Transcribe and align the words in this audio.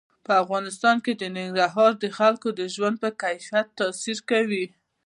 په 0.25 0.31
افغانستان 0.43 0.95
کې 1.05 1.13
ننګرهار 1.37 1.91
د 2.03 2.05
خلکو 2.17 2.47
د 2.59 2.61
ژوند 2.73 2.95
په 3.03 3.09
کیفیت 3.21 3.67
تاثیر 3.79 4.17
کوي. 4.29 4.65